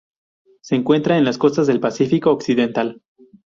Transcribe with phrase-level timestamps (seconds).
[0.61, 3.03] Se encuentra en las costas del Pacífico Occidental.